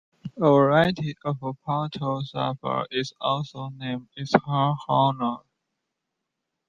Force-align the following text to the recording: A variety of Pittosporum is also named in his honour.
A 0.35 0.39
variety 0.51 1.15
of 1.23 1.37
Pittosporum 1.39 2.87
is 2.89 3.13
also 3.21 3.69
named 3.69 4.07
in 4.17 4.21
his 4.23 4.33
honour. 4.33 5.41